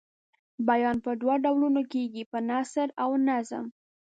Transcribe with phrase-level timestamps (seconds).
[0.69, 3.65] بیان په دوو ډولونو کیږي په نثر او په نظم.